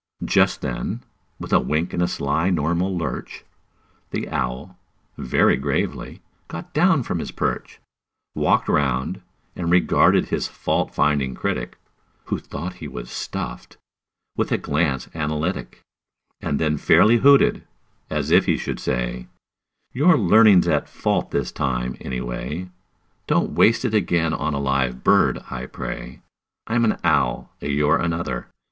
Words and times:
Just 0.25 0.61
then, 0.61 1.03
with 1.39 1.53
a 1.53 1.59
wink 1.59 1.93
and 1.93 2.01
a 2.01 2.07
sly 2.07 2.49
normal 2.49 2.97
lurch, 2.97 3.43
The 4.09 4.27
owl, 4.29 4.75
very 5.15 5.55
gravely, 5.57 6.21
got 6.47 6.73
down 6.73 7.03
from 7.03 7.19
his 7.19 7.29
perch, 7.29 7.79
Walked 8.33 8.67
round, 8.67 9.21
and 9.55 9.69
regarded 9.69 10.29
his 10.29 10.47
fault 10.47 10.91
finding 10.95 11.35
critic 11.35 11.77
(Who 12.25 12.39
thought 12.39 12.73
he 12.81 12.87
was 12.87 13.11
stuffed) 13.11 13.77
with 14.35 14.51
a 14.51 14.57
glance 14.57 15.07
analytic, 15.13 15.81
And 16.41 16.57
then 16.59 16.77
fairly 16.79 17.17
hooted, 17.17 17.63
as 18.09 18.31
if 18.31 18.47
he 18.47 18.57
should 18.57 18.79
say: 18.79 19.27
"Your 19.93 20.17
learning's 20.17 20.67
at 20.67 20.89
fault 20.89 21.29
this 21.29 21.51
time, 21.51 21.95
any 22.01 22.21
way; 22.21 22.69
Don't 23.27 23.53
waste 23.53 23.85
it 23.85 23.93
again 23.93 24.33
on 24.33 24.55
a 24.55 24.59
live 24.59 25.03
bird, 25.03 25.43
I 25.51 25.67
pray. 25.67 26.23
I'm 26.65 26.85
an 26.85 26.97
owl; 27.03 27.51
you're 27.61 27.97
another. 27.97 28.47